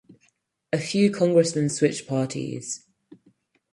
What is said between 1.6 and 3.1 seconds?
switched parties.